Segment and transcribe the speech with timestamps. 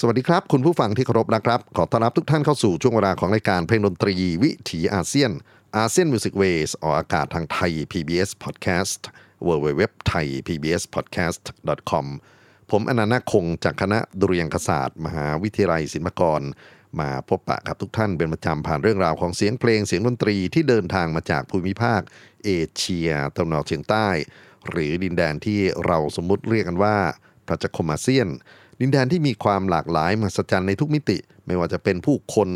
[0.00, 5.30] สวัสดีครับ คุณผู้ฟังที่เคารพนะครับ ขอต้อนรับทุกท่านเข้าสู่ช่วงเวลาของรายการเพลงดนตรีวิถีอาเซียน
[5.76, 9.00] ASEAN Music Ways ออกอากาศทางไทย PBS Podcast
[9.46, 11.42] w w w t h a i PBS Podcast
[11.90, 12.06] com
[12.70, 16.42] ผมอานันท์ นาคคงจากคณะดุริยางคศาสตร์ มหาวิทยาลัยศิลปากร
[17.00, 22.00] มาพบปะกับทุกท่านเป็นประจำผ่านเรื่องราวของเสียงเพลงเสียงดนตรีที่เดินทางมาจากภูมิภาค
[22.44, 24.08] เอเชียตะวันออกเฉียงใต้
[24.68, 26.96] หรือดินแดนที่เราสมมุติเรียกกันว่า
[27.46, 28.28] พระจักรมอาเซียน
[28.80, 32.50] ดินแดนที่มีความหลากหลายมหัศจรรย์ในทุกมิติ ไม่ว่าจะเป็นผู้คน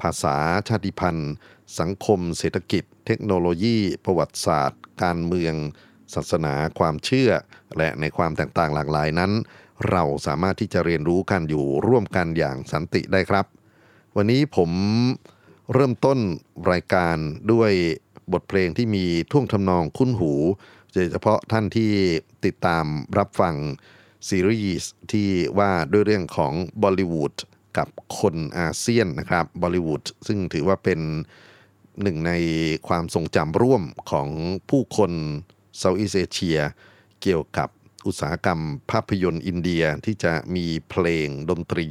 [0.00, 0.36] ภาษา
[0.68, 1.32] ชาติพันธุ์
[1.78, 5.54] สังคม เศรษฐกิจ เทคโนโลยี ประวัติศาสตร์ การเมือง
[6.14, 7.30] ศาสนา ความเชื่อ
[7.78, 9.32] และในความแตกต่างหลากหลายนั้น
[9.90, 13.46] เราสามารถที่จะเรียนรู้กันอยู่ร่วมกันอย่างสันติได้ครับ
[14.16, 14.70] วันนี้ผม
[15.72, 16.18] เริ่มต้น
[16.70, 17.16] รายการ
[17.52, 17.72] ด้วย
[18.32, 20.32] บทเพลงที่มีท่วงทำนองคุ้นหู
[20.92, 21.92] โดยเฉพาะท่านที่
[22.44, 22.84] ติดตาม
[23.18, 23.54] รับฟัง
[24.28, 25.28] ซีรีส์ที่
[25.58, 27.34] ว่าด้วยเรื่องของบอลิวูด
[27.78, 27.88] กับ
[28.18, 31.00] คนอาเซียนนะครับบอลิวูดซึ่งถือว่าเป็น
[32.02, 32.32] หนึ่งใน
[32.88, 34.28] ความทรงจำร่วมของ
[34.70, 35.12] ผู้คน
[35.78, 36.58] Southeast Asia
[37.22, 37.68] เกี่ยวกับ
[38.06, 38.60] อุตสาหกรรม
[38.90, 41.86] ภาพยนตร์อินเดียที่จะมีเพลงดนตรี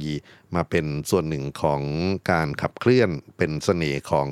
[0.54, 1.82] มาเป็นส่วนหนึ่งของ
[2.30, 4.28] การขับเคลื่อนเป็นเสน่ห์ของ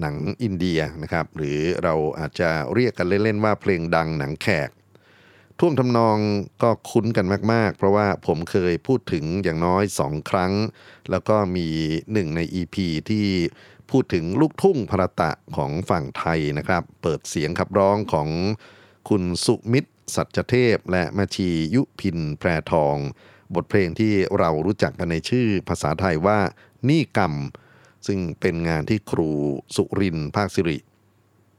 [0.00, 4.70] หนังอินเดียนะครับ หรือเราอาจจะเรียกกันเล่น ๆ ว่าเพลงดังหนังแขก
[5.60, 6.18] ท่วงทำนอง
[6.62, 10.52] ก็คุ้นกันมาก ๆ เพราะว่าผมเคยพูดถึงอย่างน้อยสองครั้ง
[11.10, 11.68] แล้วก็มี
[12.12, 12.76] หนึ่งใน EP
[13.10, 13.26] ที่
[13.90, 18.28] พูดถึงลูกทุ่งพรตะของฝั่งไทยนะครับ เปิดเสียงขับร้องของ
[19.08, 22.96] คุณสุมิตร สัจเทพ และมาชียุพินแพรทอง
[23.54, 26.38] บทเพลงที่เรารู้จักกันในชื่อภาษาไทยว่า
[26.88, 27.34] นี่กรรม
[28.06, 29.30] ซึ่งเป็นงานที่ครู
[29.76, 30.78] สุรินทร์ภาคสิริ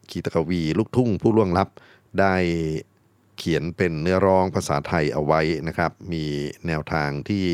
[0.09, 1.69] ขีตกวีลูกทุ่งผู้ล่วงลับ
[2.19, 2.35] ได้
[3.37, 6.25] เขียนเป็นเนื้อร้องภาษาไทยเอาไว้นะครับ มี
[6.67, 7.45] แนวทางที่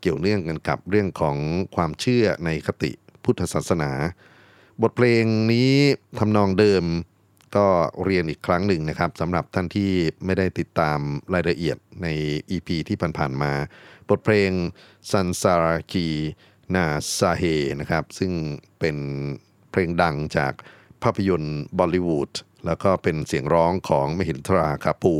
[0.00, 1.36] เกี่ยวเนื่องกันกับเรื่องของ
[1.76, 2.92] ความเชื่อในคติ
[3.24, 3.90] พุทธศาสนา
[4.82, 5.72] บทเพลงนี้
[6.18, 6.84] ทำนองเดิม
[7.56, 7.66] ก็
[8.04, 9.92] เรียนอีกครั้งหนึ่งนะครับสำหรับท่านที่
[10.24, 10.98] ไม่ได้ติดตาม
[11.34, 12.06] รายละเอียดใน
[12.50, 13.52] EP ที่ผ่านๆมา
[14.08, 14.50] บทเพลง
[15.10, 16.08] ซันซาราคี
[16.74, 16.86] นา
[17.16, 17.42] ซาเฮ
[17.80, 18.32] นะครับ ซึ่ง
[18.78, 18.96] เป็น
[19.70, 20.52] เพลงดังจาก
[21.02, 22.32] ภาพยนตร์บอลลิวูด
[22.66, 25.14] แล้วก็เป็นเสียงร้องของมเหนทราคาปูร์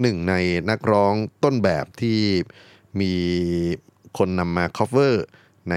[0.00, 0.34] หนึ่งใน
[0.70, 1.14] นักร้อง
[1.44, 2.20] ต้นแบบที่
[3.00, 3.14] มี
[4.18, 5.14] คนนำมา cover
[5.70, 5.76] ใน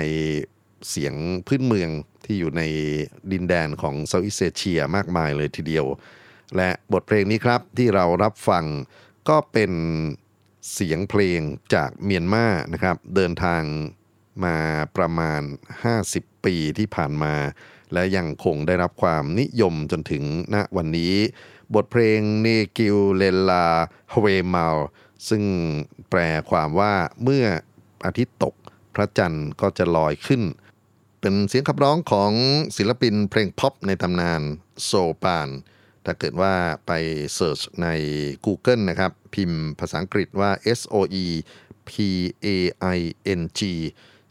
[0.89, 1.13] เสียง
[1.47, 1.89] พื้นเมือง
[2.25, 2.63] ที่อยู่ใน
[3.31, 5.85] ดินแดนของ Southeast Asia มากมายเลยทีเดียว
[6.55, 8.65] และบทเพลงนี้ครับที่เรารับฟัง
[9.29, 9.71] ก็เป็น
[10.73, 11.39] เสียงเพลง
[11.73, 13.63] จากเมียนมานะครับ เดินทาง
[14.45, 14.57] มา
[14.97, 15.41] ประมาณ
[15.93, 17.33] 50 ปีที่ผ่านมา
[17.93, 20.23] และยังคงได้รับความนิยมจนถึง
[20.53, 21.13] ณวันนี้
[21.75, 22.47] บทเพลงเน
[22.77, 23.65] กิลเลลา
[24.13, 24.77] ฮเวมาล
[25.29, 25.43] ซึ่ง
[26.09, 26.93] แปลความว่า
[27.23, 27.45] เมื่อ
[28.05, 28.55] อาทิตย์ตก
[28.95, 30.41] พระจันทร์ก็จะลอยขึ้น
[31.21, 32.31] เป็นเสียงขับร้องของ
[32.77, 34.41] ศิลปินเพลงพ็อปในตำนาน
[34.83, 34.91] โซ
[35.23, 35.49] ปาน
[36.05, 36.53] ถ้าเกิดว่า
[36.87, 36.91] ไป
[37.33, 37.87] search ใน
[38.45, 41.25] Google นะครับ พิมพ์ภาษาอังกฤษว่า S O E
[41.89, 41.91] P
[42.45, 42.47] A
[42.97, 42.99] I
[43.39, 43.61] N G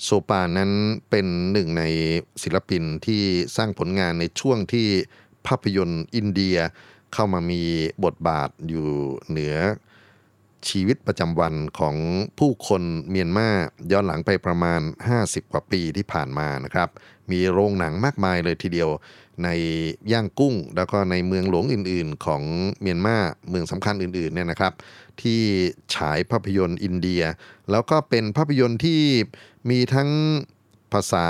[0.02, 0.73] โซปานนั้น
[1.11, 1.85] เป็นหนึ่งใน
[2.43, 3.23] ศิลปินที่
[3.56, 4.88] สร้างผลงานในช่วงที่
[5.46, 6.56] ภาพยนตร์อินเดีย
[7.12, 7.62] เข้ามามี
[8.05, 8.88] บทบาทอยู่
[9.29, 9.56] เหนือ
[10.69, 11.96] ชีวิตประจำวันของ
[12.38, 13.49] ผู้คนเมียนมา
[13.93, 14.81] ย้อนหลังไปประมาณ
[15.17, 16.88] 50 กว่าปีที่ผ่านมานะครับ
[17.31, 18.91] มีโรงหนังมากมายเลยทีเดียว
[19.44, 19.49] ใน
[20.12, 22.43] ย่างกุ้ง แล้วก็ในเมืองหลวงอื่นๆ ของ
[22.81, 23.17] เมียนมา
[23.49, 24.73] เมืองสำคัญอื่นๆเนี่ยนะครับ
[25.23, 25.41] ที่
[25.94, 27.23] ฉายภาพยนตร์อินเดีย
[27.70, 29.00] แล้วก็เป็นภาพยนตร์ที่
[29.71, 30.11] มีทั้ง
[30.93, 31.27] ภาษา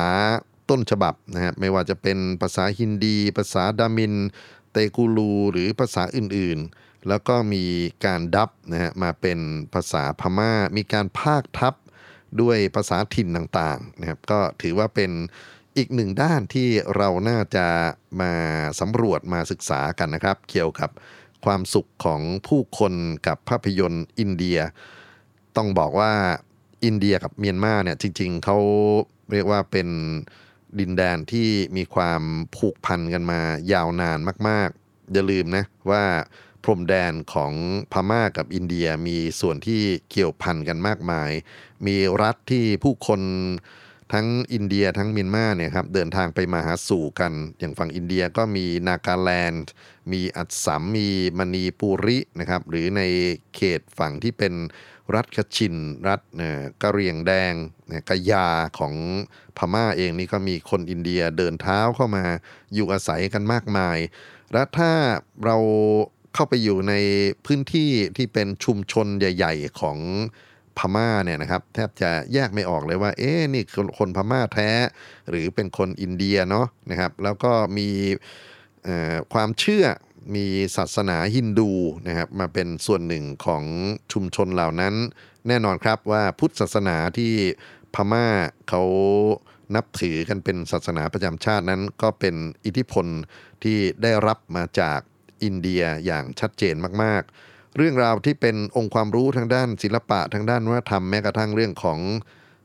[0.70, 4.14] ต้นฉบับนะฮะไม่ว่าจะเป็นภาษาฮินดี ภาษาดามิน
[4.72, 7.64] เตกูลู หรือภาษาอื่นๆ แล้วก็มี
[8.04, 9.38] การดับนะฮะมาเป็น
[9.74, 11.74] ภาษาพม่า มีการพากทับ
[12.40, 15.10] ด้วยภาษาถิ่นต่างๆนะครับก็ถือว่าเป็น
[15.76, 17.66] อีกหนึ่งด้านที่เราน่าจะ
[18.20, 18.32] มา
[18.80, 20.90] สำรวจมาศึกษากันนะครับ เกี่ยวกับ
[21.44, 22.94] ความสุขของผู้คน
[23.26, 24.58] กับภาพยนตร์อินเดีย
[25.56, 26.12] ต้องบอกว่า
[26.84, 28.58] อินเดียกับเมียนมาเนี่ยจริง ๆเขา
[29.32, 29.88] เรียกว่าเป็น
[30.78, 32.22] ดินแดนที่มีความ
[32.56, 33.40] ผูกพันกันมา
[33.72, 36.04] ยาวนานมาก ๆ อย่าลืมนะว่า
[36.64, 37.52] พรมแดนของ
[37.92, 41.30] พม่ากับอินเดียมีส่วนที่เกี่ยวพันกันมากมาย
[41.86, 43.20] มีรัฐที่ผู้คน
[44.12, 49.70] ทั้งอินเดียทั้งเมียนมาเนี่ยครับเดินทางไปมาหาสู่กัน อย่างฝั่งอินเดียก็มีนาการแลนด์
[50.12, 51.08] มีอัสสัมมี
[51.38, 53.02] มณีปุรินะครับหรือใน
[53.56, 54.54] เขตฝั่งที่เป็น
[55.14, 55.74] รัฐคชิน
[56.08, 57.54] รัฐเกะเรียงแดง
[57.88, 58.94] เนี่ยกะยาของ
[59.56, 62.24] พม่าเองนี่ก็มีคนอินเดียเดินเท้าเข้ามา
[62.74, 63.98] อยู่อาศัยกันมากมาย
[64.52, 64.92] และถ้า
[65.44, 65.56] เรา
[66.34, 66.94] เข้าไปอยู่ใน
[67.46, 69.98] พื้นที่ที่เป็นชุมชนใหญ่ ๆ ของ
[70.78, 74.70] พม่าเนี่ยนะครับแทบจะแยกไม่ออกเลยว่า เอ๊นี่คือคนพม่าแท้
[75.30, 77.88] หรือเป็นคนอินเดียเนาะนะครับ แล้วก็มี
[79.32, 79.84] ความเชื่อ
[80.34, 81.70] มีศาสนาฮินดู
[82.06, 83.64] นะครับมาเป็นส่วนหนึ่งของ
[84.12, 84.94] ชุมชนเหล่านั้น
[85.48, 87.32] แน่นอนครับว่าพุทธศาสนาที่
[87.94, 88.26] พม่า
[88.68, 88.82] เขา
[89.74, 93.06] นับถือกันเป็นศาสนาประจำชาตินั้น ก็เป็นอิทธิพล
[93.62, 95.00] ที่ได้รับมาจาก
[95.42, 102.00] อินเดียอย่างชัดเจนมาก ๆ เรื่องราวที่เป็นองค์ความรู้ทางด้านศิลปะทางด้านวัฒนธรรมแม้กระทั่งเรื่องของ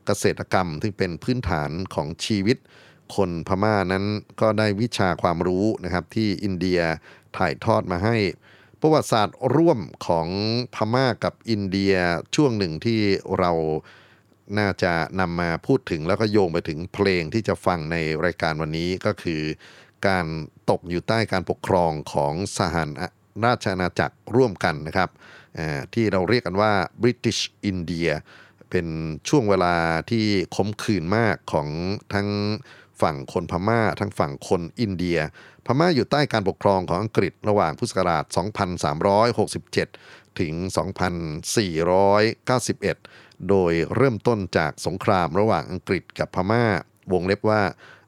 [0.05, 2.57] เกษตรกรรมซึ่งเป็นพื้นฐานของชีวิต
[3.15, 4.05] คนพม่านั้น
[4.41, 6.79] ก็ได้วิชาความรู้นะครับที่อินเดีย
[7.37, 8.17] ถ่ายทอดมาให้
[8.81, 10.27] ประวัติศาสตร์ร่วมของ
[10.75, 11.95] พม่ากับอินเดีย
[12.35, 12.99] ช่วงหนึ่งที่
[13.39, 13.51] เรา
[14.59, 19.41] น่าจะนำมาพูดถึงแล้วก็โยงไปถึงเพลงที่จะฟังในรายการวันนี้ก็คือ
[20.07, 20.25] การ
[20.69, 22.75] ตกอยู่ใต้การปกครองของสห
[23.45, 25.09] ราชอาณาจักรร่วมกันนะครับ
[25.93, 28.11] ที่เราเรียกกันว่า British India
[28.69, 28.87] เป็น
[29.29, 29.75] ช่วงเวลา
[30.09, 31.67] ที่ขมขื่นมากของ
[32.13, 32.27] ทั้ง
[33.01, 35.19] ฝั่งคนพม่า ทั้งฝั่งคนอินเดีย
[35.79, 38.23] ม่าอยู่ใต้การปกครองของอังกฤษระหว่างพุทธศักราช
[39.51, 40.53] 2367 ถึง
[41.81, 46.65] 2491 โดยเริ่มต้นจากสงครามระหว่างอังกฤษกับพม่า
[47.13, 47.61] วงเล็บว่า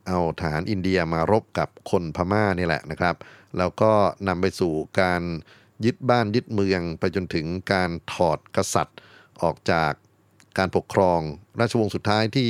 [0.08, 3.16] เอาฐานอินเดียมารบกับคนพม่านี่แหละนะครับ
[3.58, 3.92] แล้วก็
[4.28, 5.22] นำไปสู่การ
[5.86, 8.98] ยึดบ้านยึดเมืองไปจนถึงการถอดกษัตริย์
[9.42, 9.92] ออกจาก
[10.58, 11.20] การปกครอง
[11.60, 12.50] ราชวงศ์สุดท้ายที่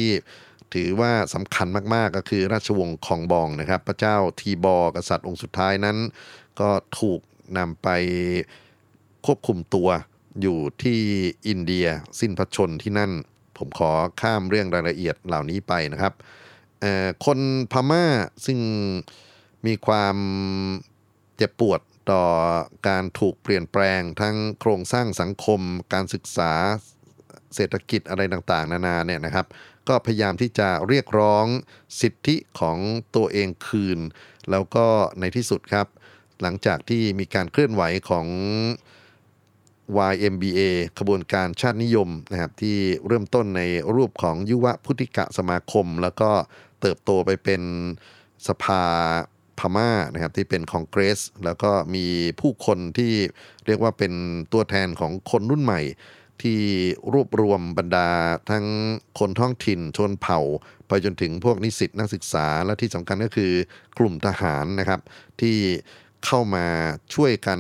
[0.74, 5.98] ถือว่าสำคัญมากๆก็คือราชวงศ์คองบองนะครับ พระเจ้าทีบอ กษัตริย์องค์สุดท้ายนั้น
[6.60, 7.22] ก็ถูก
[7.58, 7.88] นำไป
[9.26, 9.90] ควบคุมตัว
[10.42, 11.00] อยู่ที่
[11.48, 11.88] อินเดีย
[12.20, 13.12] สิ้นพระชนที่นั่น
[13.58, 16.14] ผมขอข้ามเรื่องรายละเอียดเหล่านี้ไปนะครับ
[17.26, 17.40] คน
[17.72, 18.06] พม่า
[18.46, 18.60] ซึ่ง
[19.66, 20.18] มีความ
[21.38, 22.24] เจ็บปวดต่อ
[22.88, 25.62] การถูกเปลี่ยนแปลงทั้งโครงสร้างสังคม
[25.94, 26.52] การศึกษา
[27.56, 29.46] เศรษฐกิจอะไรต่างๆ นานาเนี่ยนะครับ
[29.88, 31.46] ก็พยายามที่จะเรียกร้อง
[32.02, 32.78] สิทธิของ
[33.16, 34.00] ตัวเองคืน
[34.52, 34.86] แล้วก็
[35.20, 35.88] ในที่สุดครับ
[36.42, 38.28] หลังจากที่มีการเคลื่อนไหวของ
[40.12, 40.60] YMBA
[41.00, 43.62] ขบวนการชาตินิยมนะครับที่เริ่มต้นใน
[43.96, 46.32] รูปของยุวพุทธิกะสมาคม แล้วก็
[46.82, 47.62] เติบโตไปเป็น
[48.48, 48.84] สภา
[49.60, 52.06] พม่านะครับที่เป็นคอนเกรส แล้วก็มี
[52.40, 53.14] ผู้คนที่
[53.66, 54.14] เรียกว่าเป็น
[54.54, 55.82] ตัวแทนของคนรุ่นใหม่
[56.44, 56.60] ที่
[57.14, 58.10] รวบรวมบรรดา
[58.50, 58.66] ทั้ง
[59.20, 60.40] คนท้องถิ่นชนเผ่า
[60.88, 63.52] ไปจนถึงพวกนิสิตนักศึกษาและที่สำคัญก็คือ
[63.98, 65.02] กลุ่มทหารนะครับ
[65.42, 65.58] ที่
[66.26, 66.66] เข้ามา
[67.16, 67.60] ช่วยกัน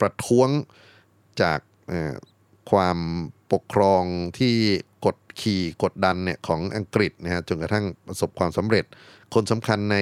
[0.00, 0.48] ประท้วง
[1.42, 1.60] จาก
[2.70, 2.98] ความ
[3.52, 4.02] ปกครอง
[4.38, 4.54] ที่
[5.04, 8.84] กดขี่กดดันเนี่ยของอังกฤษนะฮะจนกระทั่งประสบความสำเร็จ
[9.34, 9.96] คนสำคัญใน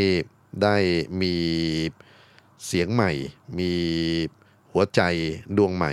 [0.63, 0.77] ได้
[1.23, 1.35] มี
[2.67, 3.13] เสียงใหม่
[3.59, 3.73] มี
[4.73, 5.01] หัวใจ
[5.57, 5.93] ดวงใหม่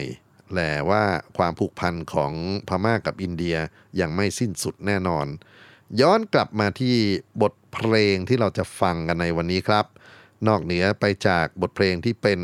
[0.52, 1.04] แหละว่า
[1.38, 2.34] ความผูกพันของ
[2.68, 3.56] พม่ากับอินเดีย
[4.00, 5.28] ยังไม่สิ้นสุดแน่นอน
[6.02, 6.96] ย้อนกลับมาที่
[7.42, 9.86] บทเพลงที่เราจะฟังกันในวันนี้ครับ
[10.48, 12.42] นอกเหนือไปจากบทเพลงที่เป็น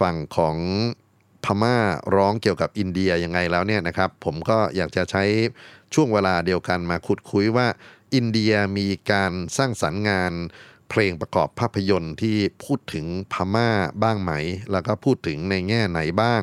[0.00, 0.56] ฝั่งของ
[1.44, 1.76] พม่า
[2.16, 5.24] ร้องเกี่ยวกับอินเดียยังไงแล้วเนี่ยนะครับ ผมก็อยากจะใช้
[5.94, 7.66] ช่วงเวลาเดียวกันมาขุดคุยว่า
[8.14, 10.32] อินเดียมีการสร้างสรรค์งาน
[10.90, 13.70] เพลงประกอบภาพยนตร์ที่พูดถึงพม่า
[14.02, 14.32] บ้างไหม
[14.72, 16.42] แล้วก็พูดถึงในแง่ไหนบ้าง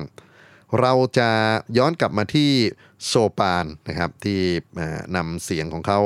[0.79, 1.29] เราจะ
[1.77, 2.51] ย้อนกลับมาที่
[3.05, 4.39] โซปานนะครับที่
[5.15, 6.00] นำเสียงของเขา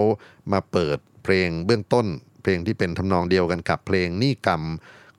[0.51, 2.07] มาเปิดเพลงเบื้องต้น
[2.41, 4.63] เพลงที่เป็นทำนองเดียวกันกับเพลงนี่กรรม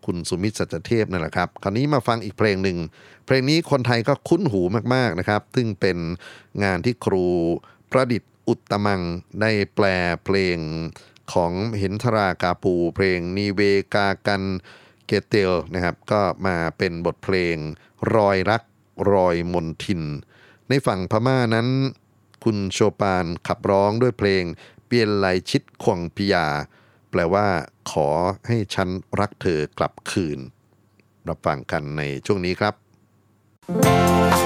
[0.04, 2.78] คุณสุมิตรสัจเทพนั่นแหละครับ คราวนี้มาฟังอีกเพลงหนึ่ง
[3.26, 4.62] เพลงนี้คนไทยก็คุ้นหู
[4.94, 5.98] มากๆนะครับ ซึ่งเป็น
[6.64, 7.26] งานที่ครู
[7.90, 9.00] ประดิษฐ์อุตมัง
[9.40, 9.86] ได้แปล
[10.24, 10.58] เพลง
[11.32, 13.60] ของเห็นทรากาปูเพลงนีเว
[13.94, 14.42] กากัน
[15.06, 17.56] เกเตลนะครับ ก็มาเป็นบทเพลง
[18.14, 18.62] รอยรัก
[19.12, 20.02] รอยมนทิน
[20.68, 21.68] ในฝั่งพม่านั้น
[22.44, 24.44] คุณโชปานขับร้องด้วยเพลง
[24.86, 26.46] เปียนไลชิดขวงพิยา
[27.10, 27.46] แปลว่า
[27.90, 28.08] ขอ
[28.46, 28.88] ให้ฉัน
[29.20, 30.38] รักเธอกลับคืน
[31.28, 32.85] รับฟังกันในช่วงนี้ครับ
[33.68, 34.45] Música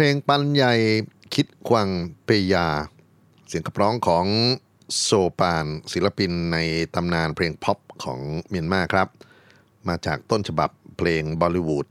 [0.00, 0.74] เพลงปันใหญ่
[1.34, 1.88] คิดควัง
[2.24, 2.68] เปยา
[3.48, 4.26] เสียงขับร้องของ
[5.00, 6.58] โซปานศิลปินใน
[6.94, 9.08] ตำนานเพลงพ็อปของเมียนมาครับ
[9.88, 11.88] มาจากต้นฉบับเพลงบอลิวูด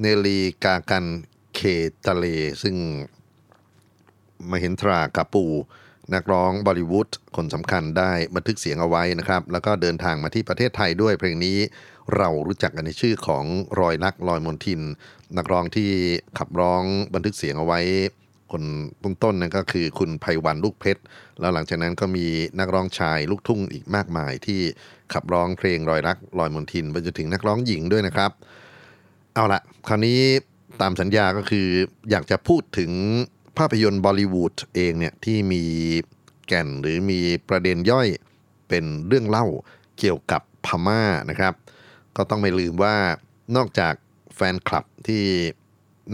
[0.00, 1.06] เนลีกากัน
[1.54, 1.60] เค
[2.04, 2.24] ตเล
[2.62, 2.76] ซึ่ง
[4.50, 5.44] มาเห็นทรากาปู
[6.14, 11.58] นักร้องบอลิวูดคนสำคัญได้บันทึกเสียงเอาไว้นะครับ แล้วก็เดินทางมาที่ประเทศไทยด้วยเพลงนี้
[12.16, 13.44] เรารู้จักกันในชื่อของ
[13.80, 14.80] รอยนักลอยมนทิน
[15.36, 15.90] นักร้องที่
[16.38, 16.82] ขับร้อง
[17.14, 17.80] บันทึกเสียงเอาไว้
[18.52, 18.62] คน
[19.04, 21.02] ต้นๆนั่นก็คือคุณไพวันลูกเพชร
[21.40, 22.26] แล้วหลังจากนั้นก็มี
[22.58, 24.60] นักร้องชายลูกทุ่งอีกมากมายที่
[25.12, 28.30] ขับร้องเพลงรอยรักลอยมนทินไปจนถึงนักร้องหญิงด้วยนะครับ
[29.34, 30.20] เอาละคราวนี้
[30.80, 31.68] ตามสัญญาก็คือ
[32.10, 32.90] อยากจะพูดถึง
[33.58, 35.62] ภาพยนตร์บอลิวูดเองเนี่ยที่มี
[36.46, 38.08] แก่นหรือมีประเด็นย่อย
[38.68, 39.46] เป็นเรื่องเล่า
[39.98, 41.54] เกี่ยวกับพม่านะครับ
[42.16, 42.96] ก็ต้องไม่ลืมว่า
[43.56, 43.94] นอกจาก
[44.34, 45.24] แฟนคลับที่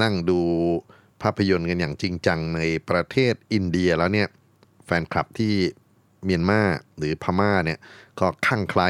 [0.02, 0.40] นั่งดู
[1.22, 4.28] ภาพยนตร์กันอย่างจริงจังในประเทศอินเดียแล้วเนี่ย
[4.86, 5.54] แฟนคลับที่
[6.24, 6.62] เมียนมา
[6.98, 7.78] หรือพม่าเนี่ย
[8.20, 8.88] ก็ข้างไคล้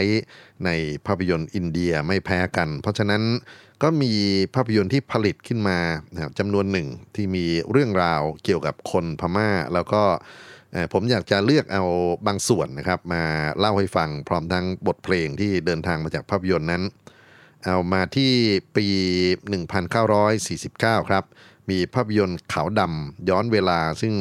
[0.64, 0.70] ใน
[1.07, 3.23] ภาพยนตร์อินเดียไม่แพ้กัน เพราะฉะนั้น
[3.83, 4.12] ก็มี
[4.55, 5.79] ภาพยนตร์ที่ผลิตขึ้นมา
[6.38, 10.03] จำนวนหนึ่งที่มีเรื่องราวเกี่ยวกับคนพม่า แล้วก็
[10.92, 11.85] ผมอยากจะเลือกเอา
[12.27, 13.23] บางส่วนนะครับ มา
[13.59, 16.83] เล่าให้ฟังพร้อมทั้งบทเพลงที่เดินทางมาจากภาพยนตร์นั้น
[17.66, 18.33] เอามาที่
[18.77, 18.87] ปี
[19.79, 21.25] 1949 ครับ
[21.70, 24.14] มีภาพยนตร์ขาวดำย้อนเวลา ซึ่ง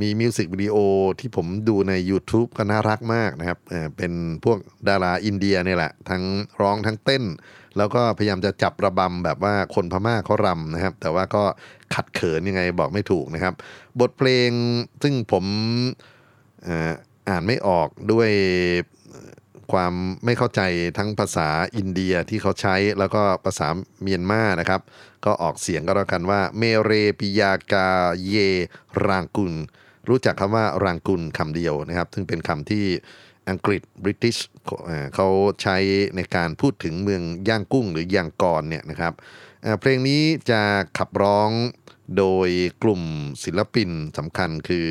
[0.00, 0.76] มีมิวสิกวิดีโอ
[1.20, 4.12] ที่ผมดูใน YouTube ก็น่ารักมากนะครับเเป็น
[4.44, 6.22] พวกดาราอินเดียนี่แหละ ทั้ง
[6.60, 7.24] ร้องทั้งเต้น
[7.76, 11.42] แล้วก็พยายามจะจับระบำแบบว่าคนพม่าเขารำนะครับ แต่ว่าก็
[11.94, 13.54] ขัดเขินยังไงบอกไม่ถูกนะครับ
[14.00, 14.50] บทเพลง
[15.02, 15.44] ซึ่งผม
[17.28, 18.30] อ่านไม่ออกด้วย
[19.72, 19.92] ความ
[20.24, 20.60] ไม่เข้าใจ
[20.98, 23.68] ทั้งภาษาอินเดียที่เขาใช้แล้วก็ภาษา
[24.02, 24.80] เมียนมานะครับ
[25.24, 27.88] ก็ออกเสียงก็แล้วกันว่า เมเรปิยากา
[28.24, 28.34] เย
[29.06, 29.52] รางกุล
[30.08, 32.84] รู้จักคำว่ารางกุลคำเดียวนะครับ ซึ่งเป็นคำที่
[33.50, 34.36] อังกฤษบริติช
[35.14, 35.28] เขา
[35.62, 35.76] ใช้
[36.16, 39.12] ในการพูดถึงเมืองย่างกุ้งหรือย่างกรเนี่ยนะครับ
[39.80, 40.62] เพลงนี้จะ
[40.98, 41.50] ขับร้อง
[42.18, 42.48] โดย
[42.82, 43.02] กลุ่ม
[43.44, 44.86] ศิลปินสำคัญคือ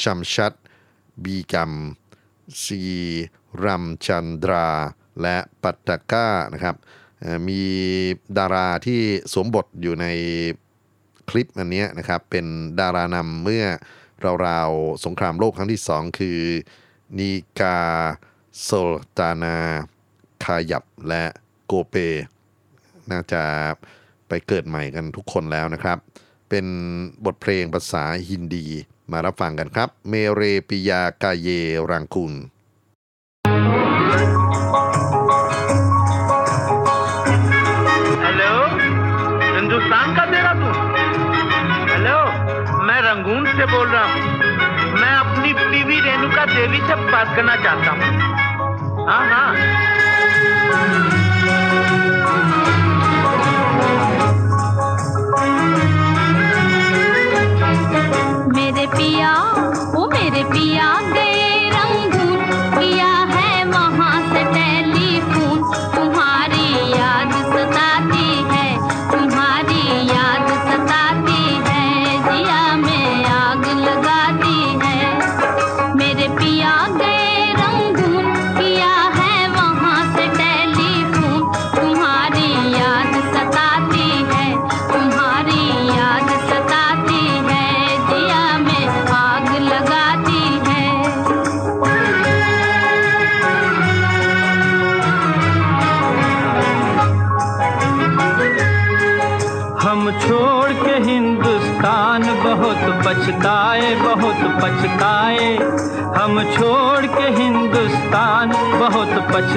[0.00, 0.52] ชัมชัด
[1.24, 1.72] บีกัม
[2.64, 2.82] ซี
[3.64, 4.68] รัมจันดรา
[5.22, 6.76] และปัตตก้านะครับ
[7.48, 7.62] มี
[8.38, 9.00] ดาราที่
[9.32, 10.06] สวมบทอยู่ใน
[11.28, 12.46] คลิปอันนี้นะครับเป็น
[12.80, 13.64] ดารานำเมื่อ
[14.46, 16.40] ราวๆสงครามโลกครั้งที่สองคือ
[17.18, 17.30] นิ
[17.60, 17.78] กา
[18.62, 19.56] โซลตานา
[20.44, 21.24] คายับและ
[21.66, 21.94] โกเป
[23.10, 23.42] น่าจะ
[24.28, 25.98] ไปเกิดใหม่กันทุกคนแล้วนะครับ
[26.48, 26.66] เป็น
[27.24, 28.66] บทเพลงภาษาฮินดี
[29.12, 31.48] มารับฟังกันครับ เมเรปิยากาเย
[31.90, 32.32] รังคุน
[43.58, 44.20] से बोल रहा हूँ।
[45.00, 49.52] मैं अपनी बीवी रेणुका देवी से बात करना चाहता हूँ। हाँ हाँ।
[58.54, 59.32] मेरे पिया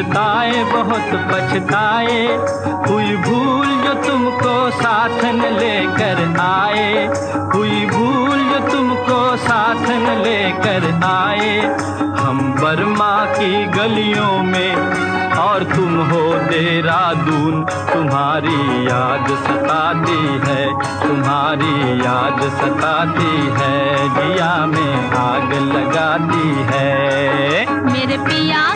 [0.02, 2.28] पछताए, बहुत पछताए।
[2.90, 7.08] हुई भूल जो तुमको साथ न लेकर आए।
[7.56, 11.60] हुई भूल जो तुमको साथ न लेकर आए।
[12.20, 14.76] हम बर्मा की गलियों में,
[15.36, 20.68] और तुम हो देहरादून। तुम्हारी याद सताती है,
[21.08, 27.02] तुम्हारी याद सताती है। जिया में आग लगाती है।
[27.84, 28.71] मेरे पिया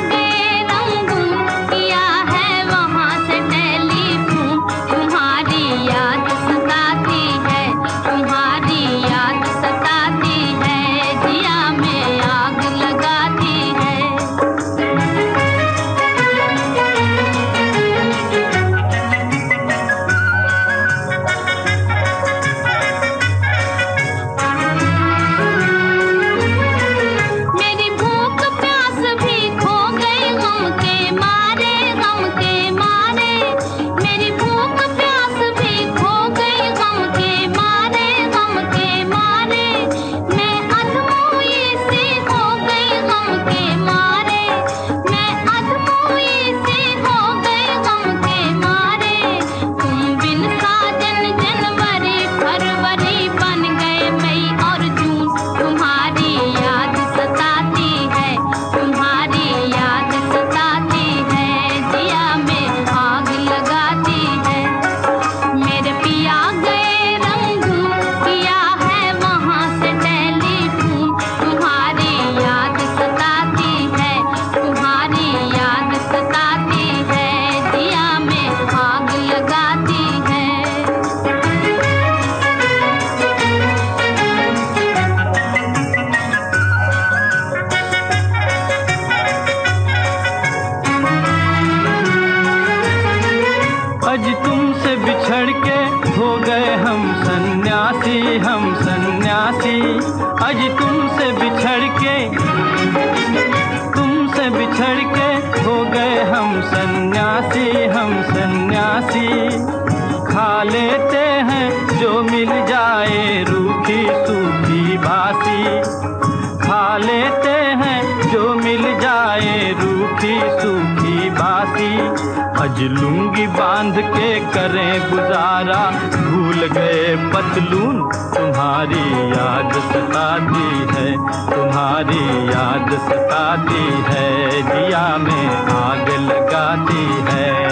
[122.76, 125.84] अज लूँगी बाँध के करें गुजारा।
[126.16, 128.02] भूल गए पतलून,
[128.36, 131.12] तुम्हारी याद सताती है।
[131.56, 137.65] तुम्हारी याद सताती है दिया में आग लगाती है।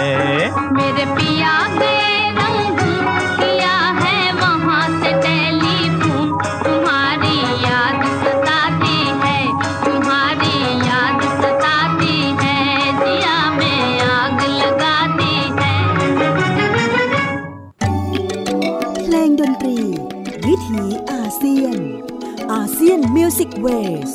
[23.84, 24.12] สิกเวส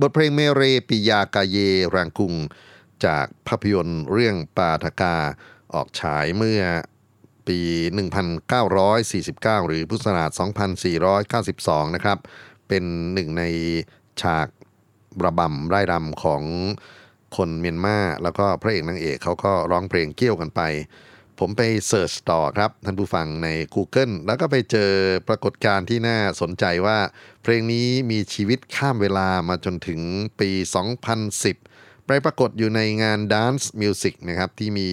[0.00, 1.56] บทเพลงเมเรปิยากาเย
[1.94, 2.34] รังกุง
[3.04, 5.16] จากภาพยนตร์เรื่องปาทกา
[5.74, 6.62] ออกฉายเมื่อ
[7.48, 7.58] ปี
[8.44, 10.30] 1949 หรือพุทธศักราช
[11.32, 12.18] 2492 นะครับ
[12.68, 12.84] เป็น
[13.14, 13.44] หนึ่งใน
[14.22, 14.48] ฉาก
[15.24, 16.42] ระบำไร่รำของ
[17.36, 20.60] คนเมียนมาแล้วก็พระเอกนางเอกเขาก็ร้องเพลงเกี่ยวกันไป
[21.40, 24.90] ผมไปเสิร์ชต่อครับ ท่านผู้ฟังใน Google แล้วก็ไปเจอ
[25.28, 26.98] ปรากฏการณ์ที่น่าสนใจว่า
[27.42, 30.00] เพลงนี้มีชีวิตข้ามเวลามาจนถึง
[30.40, 30.50] ปี
[31.28, 34.88] 2010 ไปปรากฏอยู่ในงาน Dance Music นะครับ ที่มี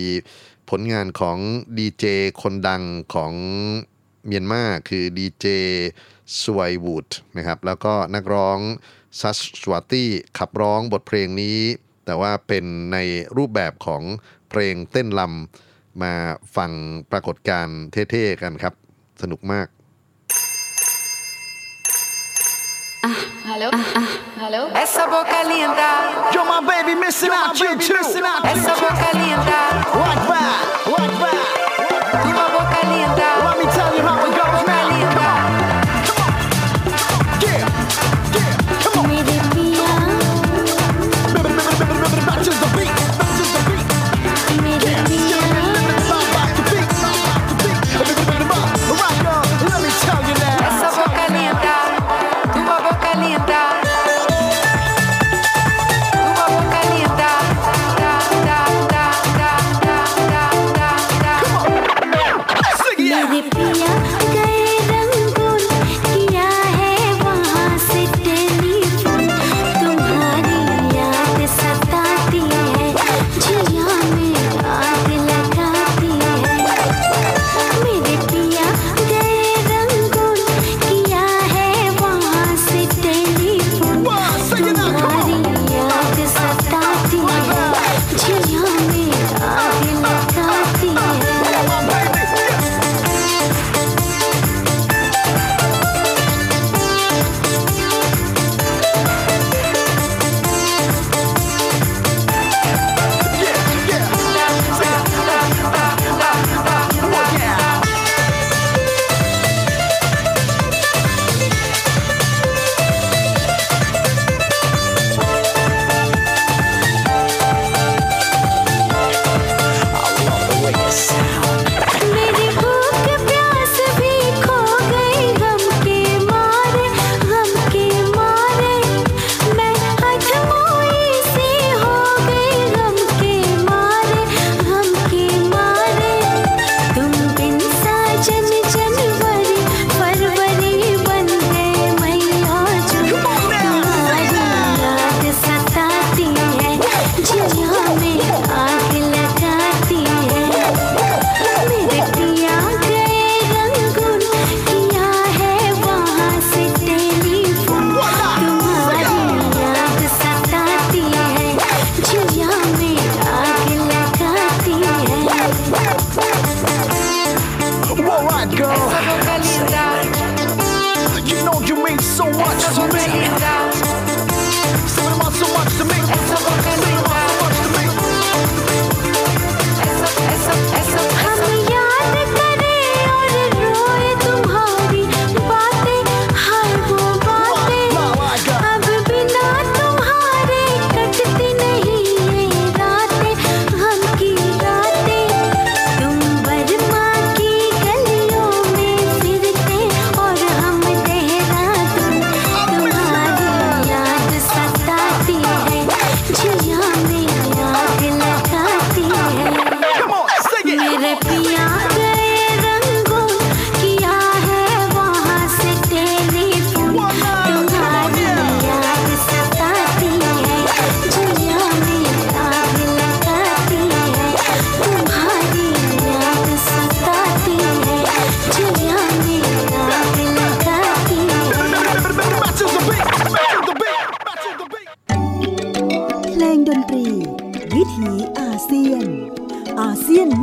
[0.69, 1.37] ผลงานของ
[1.77, 2.05] ดีเจ
[2.41, 3.33] คนดังของ
[4.25, 5.45] เมียนมาคือดีเจ
[6.41, 8.59] สวยวูดนะครับ แล้วก็นักร้อง
[9.19, 11.59] ซัสสวาตี้ขับร้องบทเพลงนี้
[12.05, 12.97] แต่ว่าเป็นใน
[13.37, 14.03] รูปแบบของ
[14.49, 16.13] เพลงเต้นลำ มา
[16.55, 16.71] ฟัง
[17.11, 18.73] ปรากฏการณ์เท่ๆกันครับ
[19.21, 19.67] สนุกมาก
[23.49, 23.69] Hello?
[24.39, 24.61] Hello?
[24.73, 25.89] Essa boca linda,
[26.33, 27.95] Yo, my baby, missing out, you too.
[28.51, 29.61] essa boca linda,
[29.99, 30.63] What back?
[30.93, 31.47] What back?
[32.27, 33.29] e uma boca linda,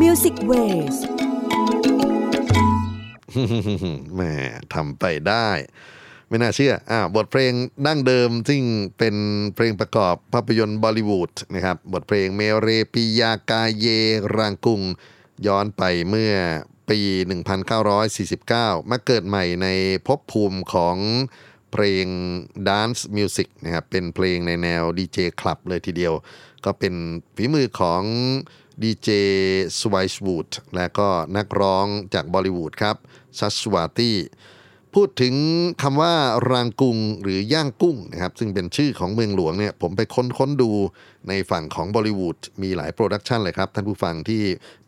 [0.03, 0.97] Music Ways
[4.15, 4.23] แหม
[4.75, 5.49] ทำไปได้
[6.29, 7.53] ไม่น่าเชื่ออ่าบทเพลง
[7.87, 8.63] ดั้งเดิมซึ่ง
[8.99, 9.17] เป็น
[9.55, 13.87] เพลงประกอบภาพยนตร์บอลิวูดนะครับ บทเพลงเมเรปิยากาเย
[14.37, 14.83] รางกุง
[15.47, 16.33] ย้อนไปเมื่อ
[16.89, 16.99] ปี
[17.97, 19.69] 1949 มาเกิดใหม่ใน
[20.07, 20.97] ภพภูมิของ
[21.73, 22.07] เพลง
[22.69, 26.15] Dance Music นะครับ เป็นเพลงในแนวดีเจคลับเลยทีเดียว
[26.65, 26.95] ก็เป็น
[27.37, 28.03] ฝีมือของ
[28.83, 29.09] ดีเจ
[29.79, 32.97] สไวส์วูดและก็นักร้องจากบอลิวูดครับ
[33.39, 34.19] ชัชวาตี้
[34.95, 35.35] พูดถึง
[35.83, 36.15] คำว่า
[36.51, 40.71] รางกุงหรือย่างกุ้งนะครับซึ่งเป็นชื่อของเมืองหลวงเนี่ยผมไปค้นค้นดู
[41.29, 44.43] ในฝั่งของบอลิวูดมีหลาย production เลยครับ ท่านผู้ฟังที่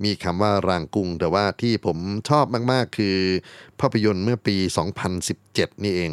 [0.04, 3.16] มีคำว่ารางกุง แต่ว่าที่ผมชอบมากๆ คือ
[3.80, 4.56] ภาพยนตร์เมื่อปี
[5.20, 6.12] 2017 นี่เอง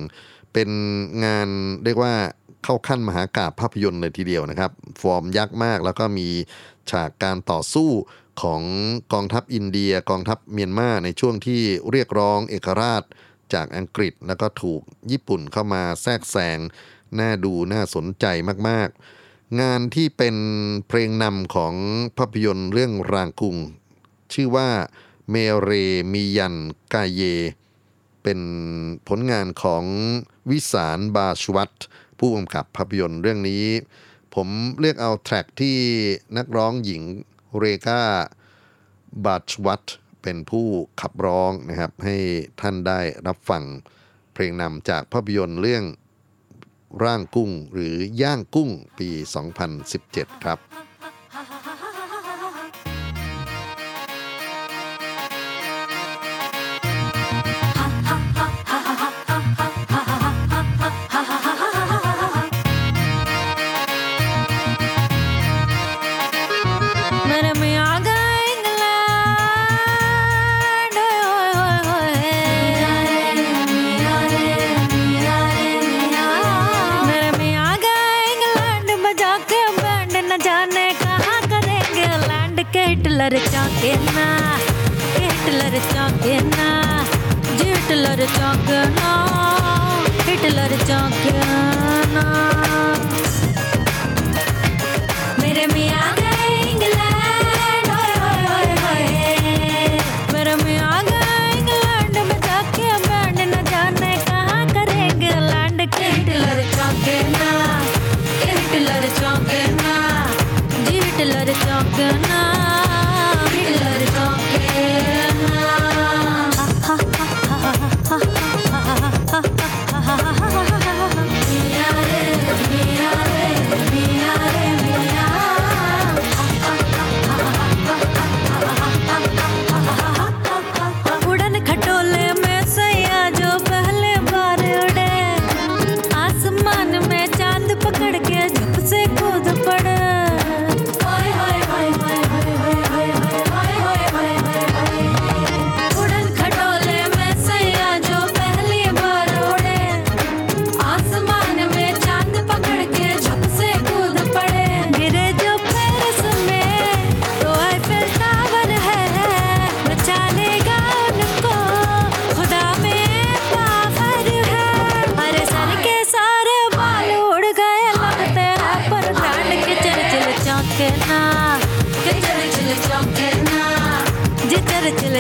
[0.54, 0.70] เป็น
[1.26, 1.48] งาน
[1.86, 2.14] เรียกว่า
[2.64, 6.28] เข้าขั้นมหากาบภาพยนตร์เลยทีเดียวนะครับ ฟอร์มยักษ์มากแล้วก็มี
[6.92, 7.92] ฉากการต่อสู้
[8.42, 8.62] ของ
[9.14, 13.04] กองทัพอินเดียกองทัพเมียนมาในช่วงที่เรียกร้องเอกราช
[13.54, 16.60] จากอังกฤษแล้วก็ถูกญี่ปุ่นเข้ามาแทรกแซง
[17.20, 18.26] น่าดูน่าสนใจ
[18.70, 20.36] มากๆ งานที่เป็น
[20.88, 21.74] เพลงนำของ
[22.18, 23.58] ภาพยนตร์เรื่องรางกุง
[24.34, 24.70] ชื่อว่า
[25.30, 25.72] เมเร
[26.14, 26.56] มียัน
[26.94, 27.22] กาเย
[28.24, 28.40] เป็น
[29.08, 29.84] ผลงานของ
[30.50, 31.72] วิสารบาชวัต
[32.20, 33.66] ผู้กำกับภาพยนตร์เรื่องนี้
[34.36, 34.48] ผม
[34.80, 35.78] เลือกเอาแทร็กที่
[36.38, 37.04] นักร้องหญิง
[37.60, 38.02] เรกา
[39.26, 39.84] บัชวัต
[40.22, 40.68] เป็นผู้
[41.02, 42.18] ขับร้องนะครับ ให้
[42.62, 43.64] ท่านได้รับฟัง
[44.34, 45.84] เพลงนำจากภาพยนตร์เรื่อง
[47.04, 49.10] ร่างกุ้งหรือย่างกุ้งปี
[49.78, 50.60] 2017 ครับ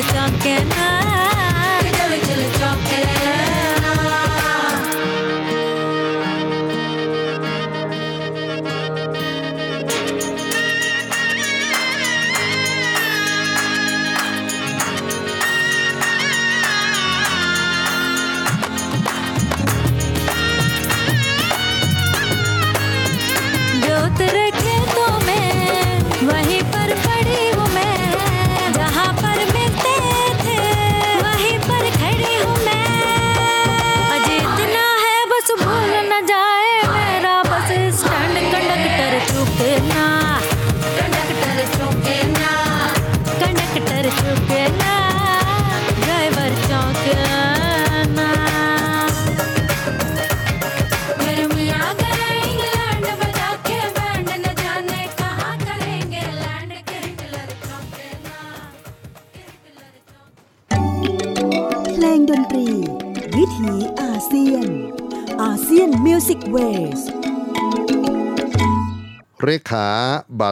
[0.01, 0.78] talking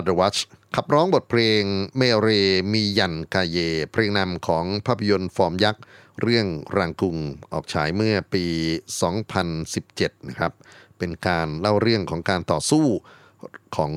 [0.06, 1.64] Music Waves เรขาบาดวัชขับร้องบทเพลง
[1.98, 2.30] เมเร
[2.74, 3.58] มียันกาเย
[3.92, 5.84] เพลงนำของภาพยนตร์ฟอร์มยักษ์
[6.22, 7.18] เรื่องรังกุง
[7.54, 8.46] ออกฉายเมื่อปี
[9.38, 10.54] 2017 นะครับ
[10.98, 12.86] เป็นการเล่าเรื่องของการต่อสู้
[13.76, 13.94] ของ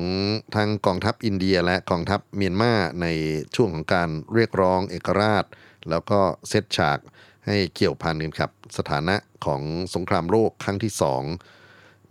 [0.54, 2.72] ทั้งกองทัพอินเดียและกองทัพเมียนมา
[3.02, 3.06] ใน
[3.54, 5.44] ช่วงของการเรียกร้องเอกราช
[5.90, 6.98] แล้วก็เซตฉาก
[7.46, 9.62] ให้เกี่ยวพันกันครับ สถานะของ
[9.94, 11.22] สงครามโลกครั้งที่สอง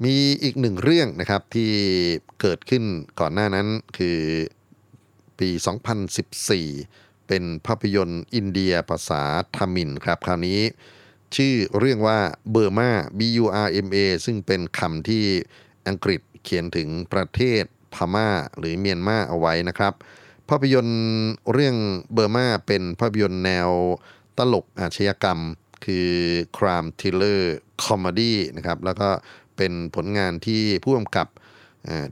[0.04, 1.72] มีอีกหนึ่งเรื่องนะครับที่
[2.42, 2.84] เกิดขึ้น
[3.20, 4.20] ก่อนหน้านั้นคือ
[5.40, 5.50] ปี
[6.20, 9.24] 2014 เป็นภาพยนตร์อินเดียภาษา
[9.56, 10.60] ทามินครับ คราวนี้
[11.36, 12.20] ชื่อเรื่องว่า
[12.52, 15.24] เบอร์มา B U R M A ซึ่งเป็นคำที่
[15.88, 19.94] อังกฤษเขียนถึงประเทศพม่าหรือเมียนมาเอาไว้นะครับ
[20.50, 21.00] ภาพยนตร์
[21.54, 21.76] เรื่อง
[22.14, 23.70] เบอร์มาเป็นภาพยนตร์แนว
[24.38, 25.40] ตลกอาชญากรรม
[25.86, 26.10] คือ
[26.58, 27.42] crime thriller
[27.84, 29.10] comedy นะครับ แล้วก็
[29.60, 31.28] เป็นผลงานที่ผู้กำกับ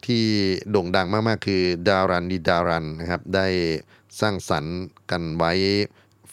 [0.07, 0.23] ที่
[0.71, 3.47] โด่งดังมากๆ คือดารันดีดารันนะครับได้
[4.19, 4.77] สร้างสรรค์
[5.11, 5.53] กันไว้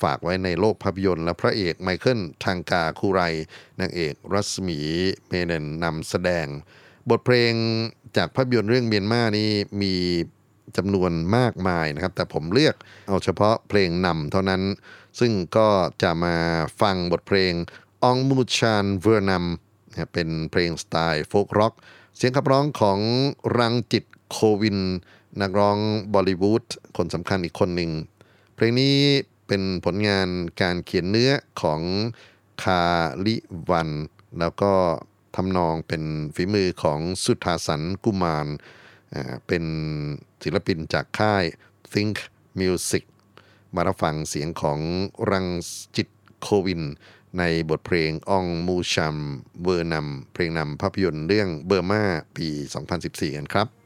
[0.02, 3.20] ฝากไว้ในโลกภาพยนตร์ และพระเอกไมเคิลทางกาคูไร
[3.80, 4.78] นางเอกรัศมี
[5.28, 6.46] เมเนนนำแสดง
[7.10, 7.52] บทเพลง
[8.16, 9.50] จากภาพยนตร์เรื่องเมียนมานี่
[9.82, 9.94] มี
[10.76, 12.74] จำนวนมากมายนะครับ แต่ผมเลือก
[13.08, 14.62] เอาเฉพาะเพลงนำเท่านั้น
[15.20, 15.68] ซึ่งก็
[16.02, 16.34] จะมา
[16.80, 17.52] ฟังบทเพลง
[18.04, 19.44] องมูชานเวอร์นัม
[20.12, 21.74] เป็นเพลงสไตล์โฟล์กร็อก
[22.16, 23.00] เสียงขับร้องของ
[23.58, 24.78] รังจิตโควิน
[25.40, 25.78] นักร้อง
[26.14, 26.64] บอลิวูด
[26.96, 27.90] คนสำคัญอีกคนหนึ่ง
[28.54, 28.96] เพลงนี้
[29.46, 30.28] เป็นผลงาน
[30.60, 31.32] การเขียนเนื้อ
[31.62, 31.80] ของ
[32.62, 32.82] คา
[33.26, 33.36] ลิ
[33.70, 33.90] วัน
[34.38, 34.72] แล้วก็
[35.36, 36.02] ทำนองเป็น
[36.34, 38.46] ฝีมือของสุทธาสันกุมาร
[39.46, 39.64] เป็น
[40.42, 41.44] ศิลปินจากค่าย
[41.92, 42.16] Think
[42.60, 43.04] Music
[43.74, 44.80] มารับฟังเสียงของ
[45.30, 45.46] รัง
[45.96, 46.08] จิต
[46.42, 46.82] โควิน
[47.38, 49.16] ในบทเพลงอองมูชัม
[49.62, 52.02] เวอร์นำเพลงนำภาพยนตร์เรื่องเบอร์มา
[52.36, 52.48] ปี
[52.92, 53.83] 2014 กันครับ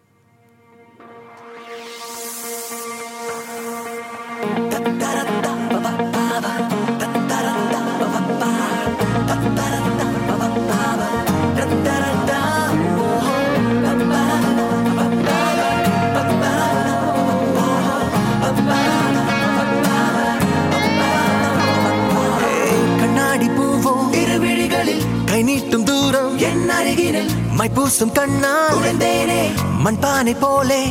[27.61, 29.42] அருகினில் மைப்பூசும் கண்ணா உழந்தேனே
[29.84, 30.82] மண்பானை போலே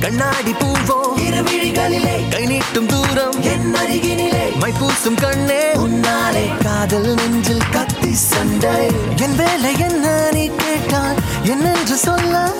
[0.00, 4.44] கண்ணாடி பூவும் இருவிழிகளிலே கை நீட்டும் தூரம் என் அருகினிலே.
[4.60, 6.62] மைப்பூசும் கண்ணே உன்னாலே.
[6.62, 8.86] காதல் நெஞ்சில் கத்தி சண்டை.
[9.16, 12.52] என் வேலை என்ன நீ கேட்டால் என்னென்று சொல்ல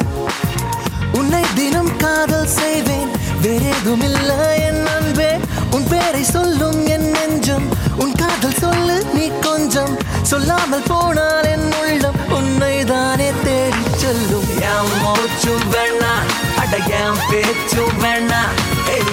[1.12, 3.11] உன்னை தினம் காதல் செய்வேன்.
[3.43, 5.39] வேறேதும் இல்ல என் அன்பே.
[5.70, 7.68] உன் பேரை சொல்லும் என் நெஞ்சம்.
[7.99, 9.97] உன் காதல் சொல்லு நீ கொஞ்சம்.
[10.22, 12.18] சொல்லாமல் போனால் என் உள்ளம்.
[12.37, 14.49] உன்னை தானே தேடி சொல்லும்.
[14.70, 16.12] என் மூச்சும் வேணா
[16.61, 18.43] அட என் பேச்சும் வேணா.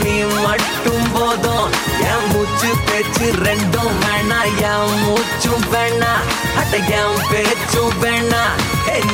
[0.03, 1.68] நீ மட்டும் போதும்.
[2.09, 4.39] என் மூச்சு பேச்சு ரெண்டும் வேணா.
[4.70, 6.13] என் மூச்சும் வேணா
[6.59, 8.43] அட என் பேச்சும் வேணா.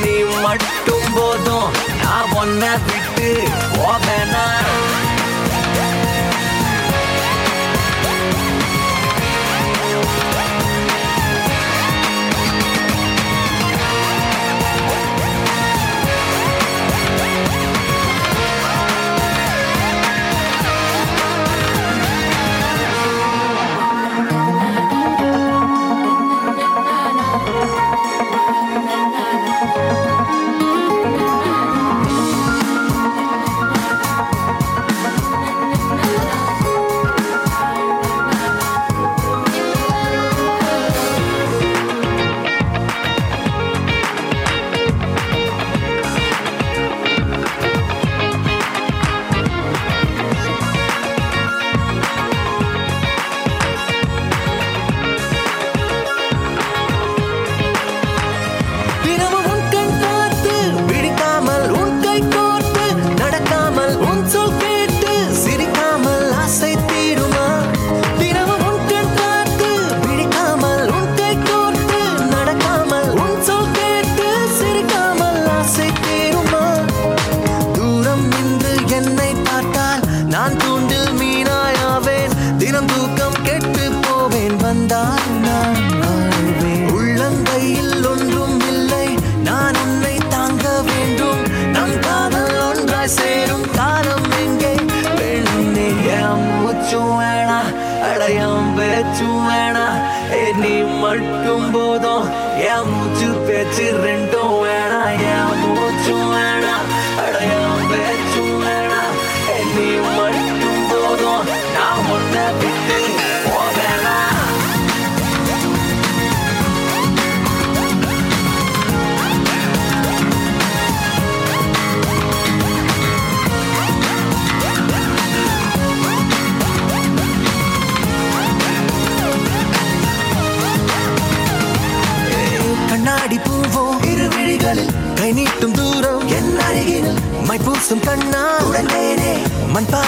[0.02, 1.70] நீ மட்டும் போதும்.
[2.02, 3.30] நான் ஒன்ன விட்டு
[3.76, 4.46] போவேனா?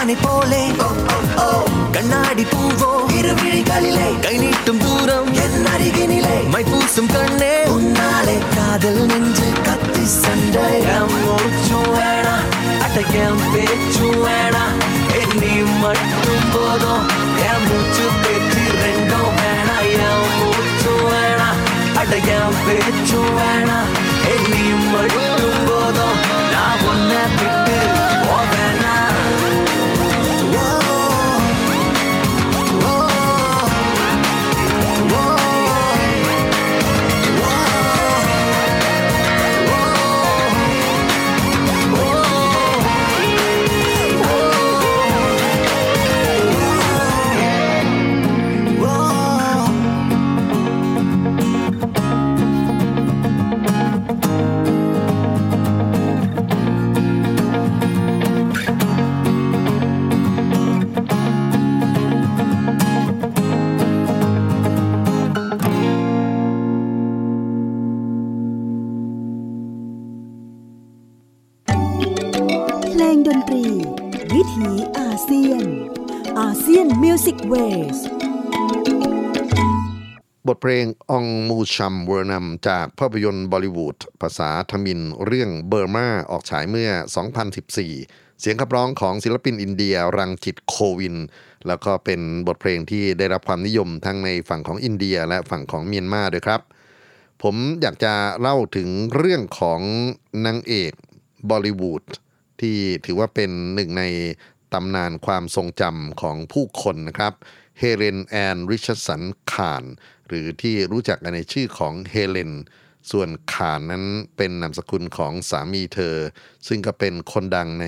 [0.07, 0.63] யானை போலே.
[1.95, 2.89] கண்ணாடி பூவோ.
[3.19, 5.29] இருவிழிகளிலே கை நீட்டும் தூரம்.
[5.45, 7.53] என் அருகினிலே மை பூசும் கண்ணே.
[7.77, 10.67] உன்னாலே காதல் நெஞ்சு கத்தி சண்டை
[11.15, 12.35] மூச்சும் வேணா
[12.87, 14.65] அட்டையம் பேச்சும் வேணா
[15.21, 17.07] என்னி மட்டும் போதும்.
[17.49, 21.49] என் மூச்சு பேச்சு ரெண்டும் வேணா என் மூச்சும் வேணா
[22.03, 23.81] அட்டையம் பேச்சும் வேணா
[24.35, 24.64] என்னி
[81.75, 86.91] ชัมเวอร์นัมจากภาพยนตร์บอลิวูดภาษาทมิฬเรื่องเบอร์มาออกฉายเมื่อ
[87.65, 91.17] 2014 เสียงขับร้องของศิลปินอินเดียรังจิตโควิน
[91.67, 96.61] แล้วก็เป็นบทเพลงที่ได้รับความนิยมทั้งในฝั่งของอินเดียและฝั่งของเมียนมาด้วยครับ
[97.43, 99.81] ผมอยากจะเล่าถึงเรื่องของ
[100.47, 100.93] นางเอก
[101.51, 102.05] บอลิวูด
[102.61, 104.05] ที่ถือว่าเป็นหนึ่งใน
[104.73, 107.33] ตำนานความทรงจำของผู้คนนะครับ
[107.79, 109.23] เฮเลนแอนริชสัน
[109.53, 109.85] คาน
[110.29, 112.53] หรือที่รู้จักกันในชื่อของเฮเลน
[113.11, 114.05] ส่วนคานนั้น
[114.37, 116.17] เป็นนามสกุลของสามีเธอ
[116.69, 117.87] ซึ่งก็เป็นคนดังใน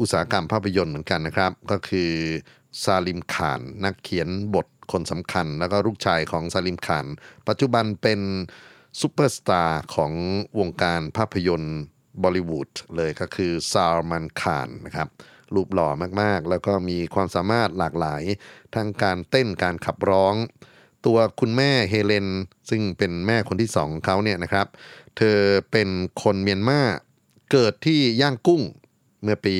[0.00, 2.10] อุตสาหกรรมภาพยนตร์เหมือนกันนะครับ ก็คือ
[2.82, 7.06] ซาลิมคานนักเขียนบทคนสำคัญ แล้วก็ลูกชายของซาลิมคาน
[7.48, 8.20] ปัจจุบันเป็น
[9.00, 10.12] ซูเปอร์สตาร์ของ
[10.58, 11.78] วงการภาพยนตร์
[12.22, 15.08] บอลิวูดเลยก็คือซัลมานคานนะครับ
[15.54, 15.88] รูปหล่อ
[16.20, 18.22] มากๆ แล้วก็มีความสามารถหลากหลาย
[18.74, 20.34] ทั้งการเต้นการขับร้อง
[21.06, 22.26] ตัวคุณแม่เฮเลน
[22.70, 24.66] ซึ่งเป็นแม่คนที่สองเขาเนี่ยนะครับ
[25.16, 25.38] เธอ
[25.72, 25.88] เป็น
[26.22, 26.80] คนเมียนมา
[27.50, 28.62] เกิดที่ย่างกุ้ง
[29.22, 29.56] เมื่อปี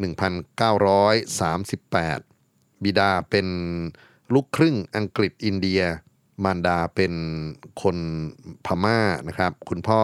[0.00, 3.46] 1938 บิดาเป็น
[4.34, 5.82] ลูกครึ่งอังกฤษอินเดีย
[6.44, 7.12] มารดาเป็น
[7.82, 7.98] คน
[8.66, 10.02] พม่านะครับ คุณพ่อ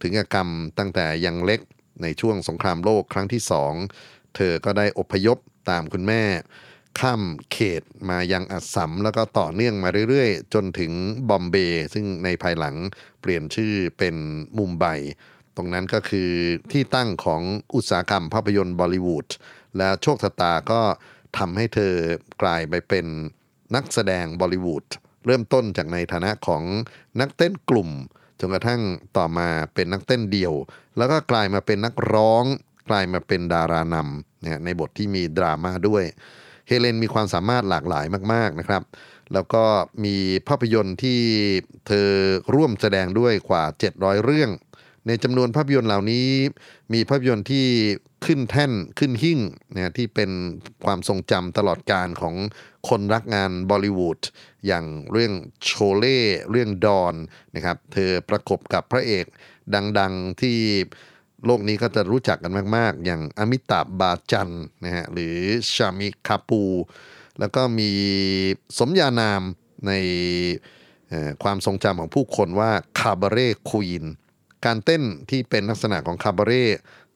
[0.00, 0.48] ถึงกับกรรม
[0.78, 1.60] ตั้งแต่ยังเล็ก
[2.02, 3.72] ในช่วงสงครามโลกครั้งที่สอง
[4.36, 5.38] เธอก็ได้อพยพ
[5.70, 6.22] ตามคุณแม่
[7.00, 7.22] ข้าม
[7.52, 10.92] เขตมายังอัสสัมแล้วก็ต่อเนื่องมาเรื่อยๆ จนถึง
[11.28, 12.74] บอมเบย์ซึ่งในภายหลัง
[13.20, 14.16] เปลี่ยนชื่อเป็น
[14.58, 14.84] มุมไบ
[15.56, 16.30] ตรงนั้นก็คือ
[16.72, 17.42] ที่ตั้งของ
[17.74, 19.28] อุตสาหกรรมภาพยนตร์บอลิวูด
[19.76, 20.80] และโชคชะตาก็
[21.38, 21.94] ทำให้เธอ
[22.42, 23.06] กลายไปเป็น
[23.74, 24.84] นักแสดงบอลิวูด
[25.26, 26.62] เริ่มต้นจากในฐานะของ
[27.20, 27.90] นักเต้นกลุ่ม
[28.40, 28.82] จนกระทั่ง
[29.16, 30.54] ต่อมาเป็นนักเต้นเดี่ยว
[30.96, 32.44] แล้วก็กลายมาเป็นนักร้อง
[32.88, 36.04] กลายมาเป็นดารานำเนี่ยในบทที่มีดราม่าด้วย
[36.68, 38.82] เฮเลนมีความสามารถหลากหลายมาก ๆนะครับ
[39.32, 39.64] แล้วก็
[40.04, 40.16] มี
[40.48, 41.20] ภาพยนตร์ที่
[41.86, 42.08] เธอ
[42.54, 44.50] ร่วมแสดงด้วยกว่า 700 เรื่อง
[45.06, 46.28] ในจำนวนภาพยนตร์เหล่านี้
[46.92, 47.66] มีภาพยนตร์ที่
[48.26, 49.40] ขึ้นแท่นขึ้นหิ่ง
[49.74, 50.30] นะที่เป็น
[50.84, 52.34] ความทรงจำตลอดการของ
[52.88, 54.20] คนรักงานบอลิวูด
[54.66, 55.32] อย่างเรื่อง
[55.64, 56.18] โชเล่
[56.50, 57.14] เรื่องดอน
[57.54, 59.26] นะครับ เธอประกบกับพระเอก
[59.98, 60.58] ดัง ๆที่
[61.46, 64.50] โลกนี้ก็จะรู้จักกันมาก ๆ อย่างอมิตาบาจัน
[64.84, 65.36] นะฮะหรือ
[65.74, 66.62] ชามิคาปู
[67.40, 67.90] แล้วก็มี
[68.78, 69.42] สมญานาม
[69.86, 69.92] ใน
[71.42, 74.04] ความทรงจำของผู้คนว่าคาบาเร่ควีน
[74.66, 76.64] การเต้นที่เป็นลักษณะของคาบาเร่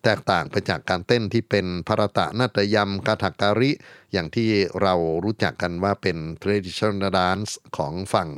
[0.04, 3.70] แตกต่างไปจากการเต้นที่เป็นพารตะนาฏยมกาถักการิ
[4.12, 4.48] อย่างที่
[4.82, 8.28] เรารู้จักกันว่าเป็น traditional dance ของฝั่ง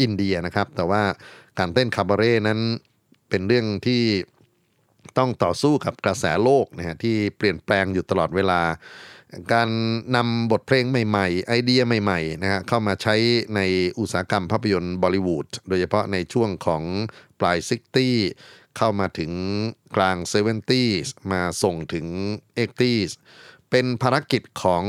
[0.00, 1.02] อินเดียนะครับ แต่ว่า
[1.58, 2.60] การเต้นคาบาเร่นั้น
[3.28, 4.02] เป็นเรื่องที่
[5.18, 8.60] ต้องต่อสู้กับกระแสโลกนะฮะที่เปลี่ยนแปลงอยู่ตลอดเวลา
[9.52, 9.68] การ
[10.16, 13.14] นำบทเพลงใหม่ๆ ไอเดียใหม่ๆนะฮะเข้ามาใช้
[13.56, 13.60] ใน
[13.98, 16.82] อุตสาหกรรมภาพยนตร์บอลิวูดโดยเฉพาะในช่วงของ
[17.40, 17.58] ปลาย
[18.16, 19.32] 60เข้ามาถึง
[19.96, 22.06] กลาง 70s มาส่งถึง
[22.56, 23.12] 80s
[23.70, 24.84] เป็นภารกิจของ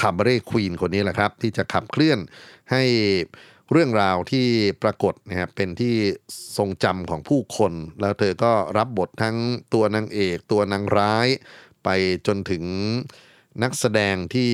[0.00, 2.18] คาบเร่ควีนคนนี้แหละครับ ที่จะขับเคลื่อน
[2.72, 2.82] ให้
[3.72, 4.46] เรื่องราวที่
[4.82, 5.96] ปรากฏนะครับเป็นที่
[6.56, 9.36] ทรงจำของผู้คน แล้วเธอก็รับบททั้ง
[9.74, 11.28] ตัวนางเอก ตัวนางร้าย
[11.84, 11.88] ไป
[12.26, 12.64] จนถึง
[13.62, 14.50] นักแสดงที่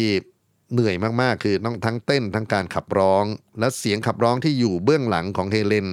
[0.73, 3.25] เหนื่อยมาก ๆ คือต้องทั้งเต้นทั้งการขับร้อง
[3.59, 5.89] และเสียงขับร้องที่อยู่เบื้องหลังของเฮเลน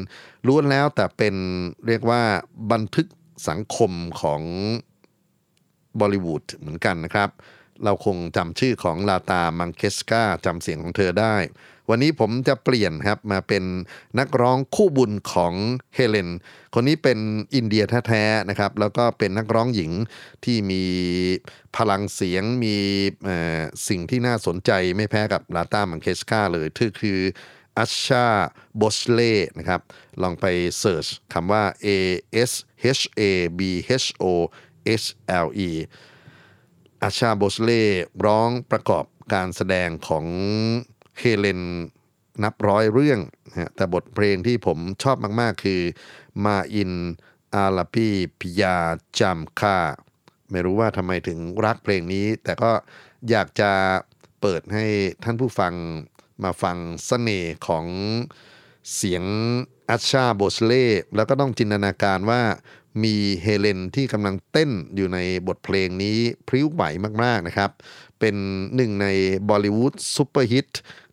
[0.47, 1.35] ล้วนแล้วแต่เป็น
[1.87, 2.21] เรียกว่า
[2.71, 3.07] บันทึก
[3.49, 4.41] สังคมของ
[5.99, 7.29] บอลิวูดเหมือนกันนะครับ
[7.83, 11.35] เราคงจำชื่อของลาตา มังเคสกาจำเสียงของเธอได้
[11.89, 13.63] วันนี้ผมจะเปลี่ยนครับมาเป็น
[14.19, 15.53] นักร้องคู่บุญของ
[15.95, 16.29] เฮเลน
[16.73, 17.19] คนนี้เป็น
[17.55, 19.91] อินเดียแท้ๆนะครับ แล้วก็เป็นนักร้องหญิง
[20.45, 20.83] ที่มี
[21.77, 22.77] พลังเสียงมี
[23.87, 27.19] สิ่งที่น่าสนใจไม่แพ้กับลาตามังเคสกาเลยเธอคือ
[27.77, 28.27] อัชชา
[28.81, 29.81] บอชเล่นะครับ
[30.21, 30.45] ลองไป
[30.79, 31.87] เสิร์ชคำว่า A
[32.49, 32.51] S
[32.97, 33.21] H A
[33.57, 33.61] B
[34.03, 34.25] H O
[35.03, 35.07] H
[35.45, 35.69] L E
[37.03, 37.83] อาชาโบสเล่
[38.25, 40.25] ร้องประกอบการแสดงของ
[41.19, 41.61] เฮเลน
[42.43, 45.81] นับร้อยเรื่องนะฮะแต่บทเพลงที่ผมชอบมากๆ คือ
[46.45, 46.91] มาอิน
[47.55, 48.09] อาลาปี
[48.39, 48.77] พิยา
[49.19, 49.77] จำค่า
[50.51, 52.71] ไม่รู้ว่าทำไมถึงรักเพลงนี้ แต่ก็
[53.29, 53.71] อยากจะ
[54.41, 54.85] เปิดให้
[55.23, 55.73] ท่านผู้ฟัง
[56.43, 57.85] มาฟังเสน่ห์ของ
[58.95, 59.23] เสียง
[59.89, 60.85] อาชาโบสเล่
[61.15, 62.41] แล้วก็ต้องจินตนาการว่า
[63.03, 66.83] มีเฮเลนที่กำลังเต้นอยู่ในบทเพลงนี้พริ้วไหว
[67.23, 67.71] มากๆนะครับ
[68.19, 68.35] เป็น
[68.75, 69.07] หนึ่งใน
[69.49, 70.69] บอลิวูด super hit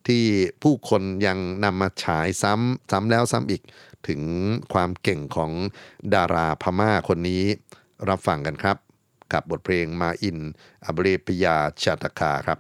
[0.09, 0.25] ที่
[0.63, 3.63] ผู้คนยังนำมาฉายซ้ำซ้ำแล้วซ้ำอีก
[4.09, 4.23] ถึง
[4.73, 5.53] ความเก่งของ
[6.15, 7.43] ดาราพม่าคนนี้
[8.09, 8.77] รับฟังกันครับ
[9.33, 10.39] กับบทเพลงมาอิน
[10.85, 12.59] อับเรปยาชาตคาครับ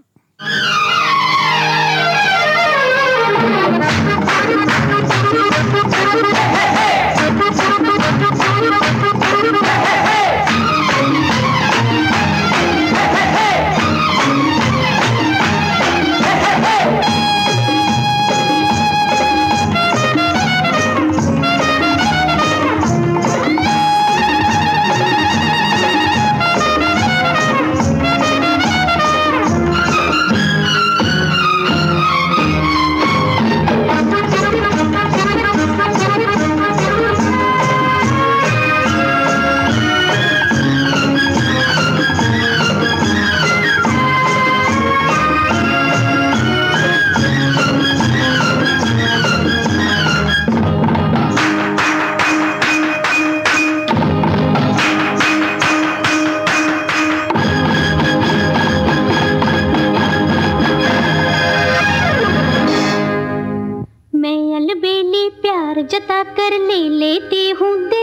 [66.22, 67.99] कर ले लेती हूँ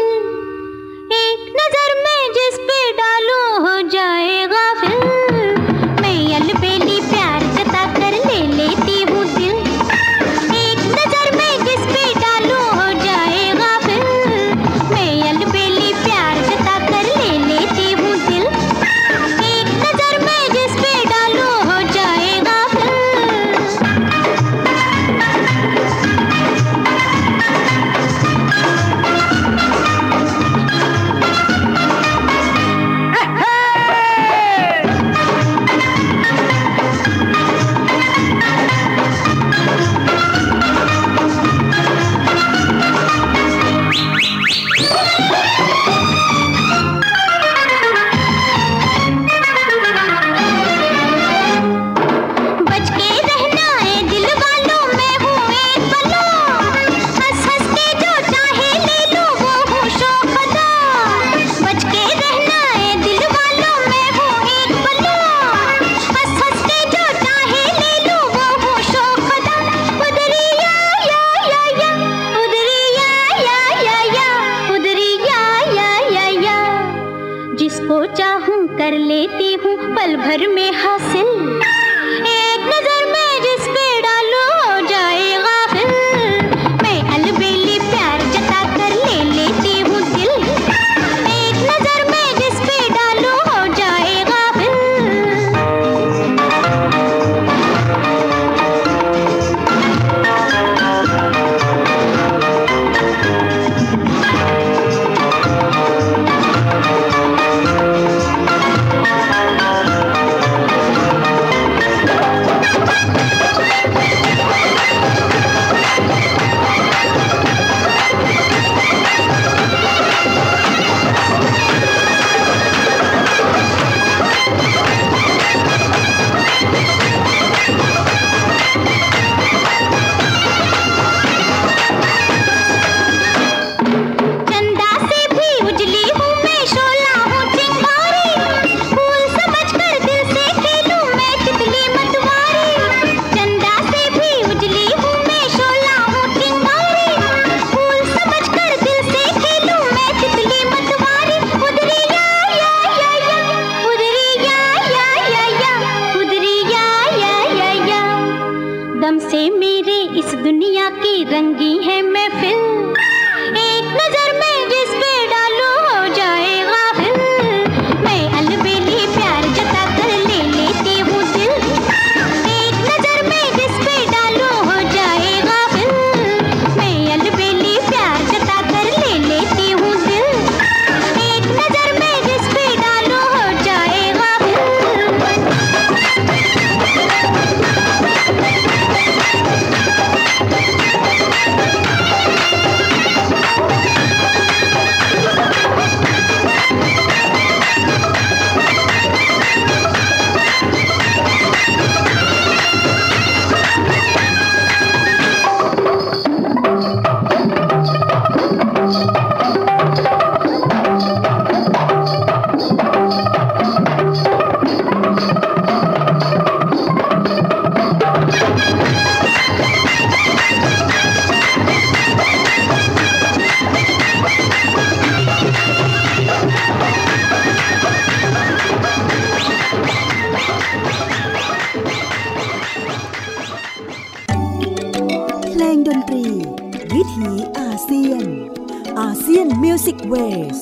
[239.57, 240.57] ASEAN Music Waves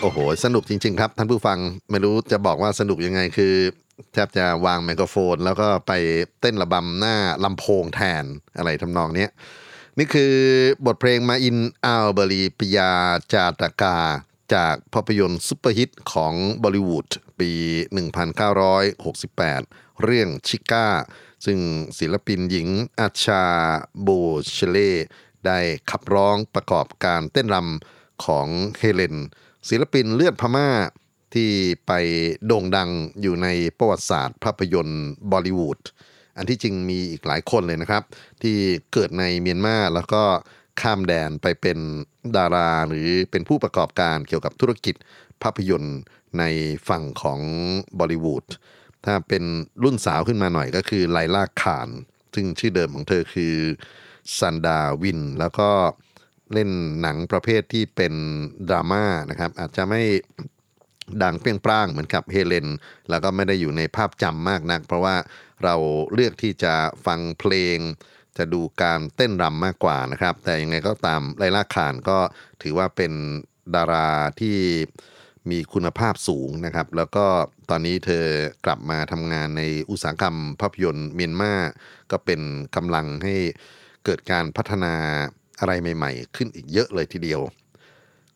[0.00, 1.58] โอ้โห สนุกจริง ๆ ครับ ท่านผู้ฟัง
[1.90, 3.54] ไม่รู้จะบอกว่าสนุกยังไงคือ
[4.12, 5.92] แทบจะวางไมโครโฟน แล้วก็ไป
[6.40, 8.24] เต้นระบำหน้าลำโพงแทน
[8.56, 9.26] อะไรทำนองนี้
[9.98, 10.34] นี่คือ
[10.86, 12.92] บทเพลงมาอินอัลเบรีปิยา
[13.32, 13.98] จาตกา
[14.54, 17.08] จากภาพยนตร์ super hit ของบอลิวูด
[17.40, 17.50] ปี
[18.36, 20.88] 1968 เรื่องชิการ์
[21.44, 21.58] ซึ่ง
[21.98, 22.68] ศิลปินหญิง
[23.00, 23.44] อาชา
[24.00, 24.08] โบ
[24.52, 24.92] เชเล่
[25.46, 25.58] ได้
[25.90, 28.46] ขับร้องประกอบการเต้นรำของ
[28.78, 29.16] เฮเลน
[29.68, 30.68] ศิลปินเลือดพม่า
[31.34, 31.50] ที่
[31.86, 31.92] ไป
[32.46, 32.90] โด่งดัง
[33.22, 35.80] อยู่ในประวัติศาสตร์ภาพยนตร์บอลิวูด
[36.36, 38.02] อันที่จริงมีอีกหลายคนเลยนะครับ
[38.42, 38.56] ที่
[38.92, 40.22] เกิดในเมียนมาแล้วก็
[40.80, 41.78] ข้ามแดนไปเป็น
[42.36, 44.94] ดาราหรือเป็นผู้ประกอบการเกี่ยวกับธุรกิจ
[45.42, 45.98] ภาพยนตร์
[46.38, 46.44] ใน
[46.88, 47.40] ฝั่งของ
[47.98, 48.46] บอลิวูด
[49.04, 49.44] ถ้าเป็น
[49.82, 51.88] รุ่นสาวขึ้นมาหน่อยก็คือไลล่าคาน
[52.34, 53.54] ซึ่งชื่อเดิมของเธอคือ
[54.38, 55.70] ซันดาวิน แล้วก็
[56.52, 56.70] เล่น
[57.02, 58.14] หนังประเภทที่เป็น
[58.68, 60.02] ดราม่านะครับ อาจจะไม่
[61.22, 62.66] ดังเปรี้ยงปร้างเหมือนกับเฮเลน
[63.10, 65.16] แล้วก็ไม่ได้อยู่ในภาพจำมากนัก เพราะว่า
[65.64, 65.74] เรา
[66.12, 66.74] เลือกที่จะ
[67.06, 67.78] ฟังเพลง
[68.38, 72.18] จะดูการเต้นรำมากกว่านะครับ แต่ยังไงก็ตามไลล่าคานก็
[72.62, 73.12] ถือว่าเป็น
[73.74, 74.10] ดารา
[74.40, 74.58] ที่
[75.50, 77.26] มีคุณภาพสูงนะครับ แล้วก็
[77.70, 78.24] ตอนนี้เธอ
[78.64, 81.54] กลับมาทำงานในอุตสาหกรรมภาพยนตร์เมียนมา
[82.10, 82.40] ก็เป็น
[82.76, 83.36] กำลังให้
[84.04, 84.94] เกิดการพัฒนา
[85.60, 87.40] อะไรใหม่ ๆ ขึ้นอีกเยอะเลยทีเดียว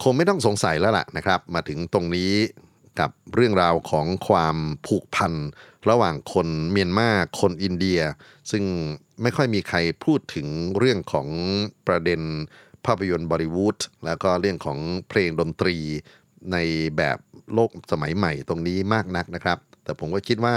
[0.02, 2.32] คงไม่ต้องสงสัยแล้วล่ะนะครับ มาถึงตรงนี้
[3.00, 4.56] กับเรื่องราวของความ
[4.86, 5.32] ผูกพัน
[5.88, 7.10] ระหว่างคนเมียนมา
[7.40, 8.00] คนอินเดีย
[8.50, 8.64] ซึ่ง
[9.22, 10.48] ไม่ค่อยมีใครพูดถึง
[10.78, 11.28] เรื่องของ
[11.86, 12.20] ประเด็น
[12.84, 15.76] ภาพยนตร์บอลิวูดแล้วก็เรื่องของเพลงดนตรี
[16.52, 16.56] ใน
[16.96, 17.18] แบบ
[17.54, 20.56] โลกสมัยใหม่ตรงนี้มากนักนะครับ แต่ผมก็คิดว่า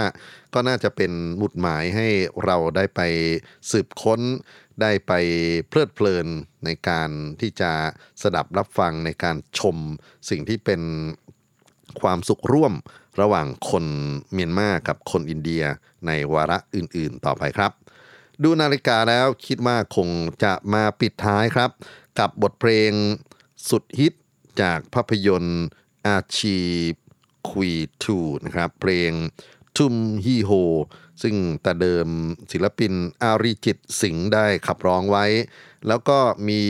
[0.54, 2.08] ก็น่าจะเป็นหมุดหมายให้
[2.44, 3.00] เราได้ไป
[3.70, 4.20] สืบค้น
[4.80, 5.12] ได้ไป
[5.68, 6.26] เพลิดเพลิน
[6.64, 7.10] ในการ
[7.40, 7.72] ที่จะ
[8.22, 9.76] สดับรับฟังในการชม
[10.28, 10.82] สิ่งที่เป็น
[12.00, 12.72] ความสุขร่วม
[13.20, 13.84] ระหว่างคน
[14.32, 15.64] เมียนมากับคนอินเดีย
[16.06, 17.72] ในวาระอื่นๆต่อไปครับ
[18.42, 20.08] ดูนาฬิกาแล้วคิดว่าคง
[20.44, 21.70] จะมาปิดท้ายครับ
[22.18, 22.92] กับบทเพลง
[23.68, 24.12] สุดฮิต
[24.62, 25.64] จากภาพยนตร์
[26.08, 26.58] อาชี
[27.50, 27.72] คุย
[28.02, 29.12] ทูนะครับ เพลง
[29.76, 30.50] ทุมฮีโฮ
[31.22, 32.06] ซึ่งแต่เดิม
[32.52, 35.24] ศิลปินอาริจิตสิงห์ได้ขับร้องไว้
[35.88, 36.18] แล้วก็
[36.48, 36.62] มี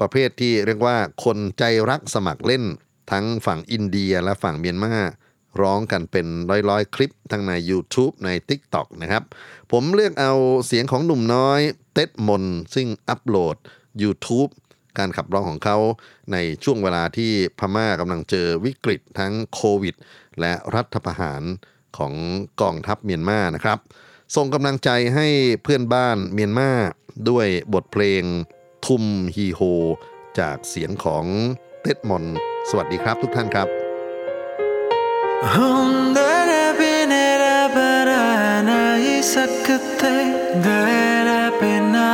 [0.00, 2.64] ประเภทที่เรียกว่าคนใจรักสมัครเล่น
[3.10, 4.94] ทั้งฝั่งอินเดียและฝั่งเมียนมา
[5.60, 6.26] ร้องกันเป็น
[6.68, 9.22] ร้อยๆ คลิปทั้งใน YouTube ใน TikTok นะครับ
[9.72, 10.32] ผมเลือกเอา
[10.66, 11.60] เสียงของหนุ่มน้อย
[11.94, 12.44] เต็ดมน
[12.74, 13.56] ซึ่งอัปโหลด
[14.02, 14.50] YouTube
[14.98, 15.78] การขับร้องของเขา
[16.32, 19.94] ในช่วงเวลาที่พม่ากำลังเจอวิกฤตทั้งโควิด
[20.40, 21.42] และรัฐประหาร
[21.98, 22.14] ของ
[22.62, 23.78] กองทัพเมียนมานะครับ
[24.36, 25.26] ส่งกำลังใจให้
[25.62, 26.70] เพื่อนบ้านเมียนมา
[27.28, 28.22] ด้วยบทเพลง
[28.86, 29.60] ทุมฮีโฮ
[30.38, 31.24] จากเสียงของ
[31.82, 32.24] เต็ดมอน
[32.68, 33.68] สวัสดีครับทุกท่านครับ
[35.54, 38.80] Hundere binere berana
[39.16, 40.14] isakte
[40.66, 42.10] dere pena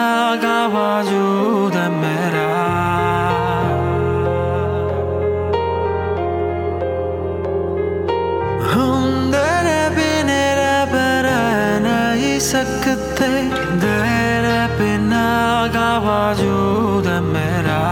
[12.53, 13.32] isakte
[13.80, 15.28] dere pena
[15.74, 17.84] gavajuda mera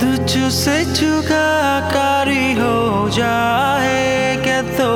[0.00, 1.48] तुझ से चुका
[1.92, 2.76] कारी हो
[3.12, 4.90] जाए क्या तो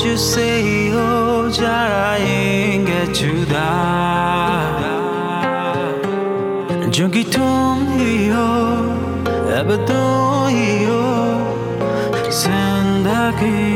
[0.00, 1.12] तुझसे ही हो
[1.60, 3.68] जाएँगे जुदा
[6.96, 8.48] जो कि तुम ही हो,
[9.60, 11.04] अब तुम ही हो,
[12.40, 13.75] ज़िंदगी